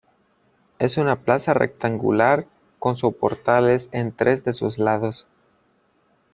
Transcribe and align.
Es 0.79 0.97
una 0.97 1.15
plaza 1.21 1.53
rectangular 1.53 2.47
con 2.79 2.97
soportales 2.97 3.87
en 3.91 4.11
tres 4.11 4.43
de 4.43 4.51
sus 4.53 4.79
lados. 4.79 5.27